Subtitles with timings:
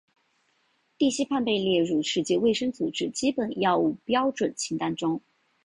[0.97, 5.21] 地西泮被列入世界卫生组织基本药物标准清单中。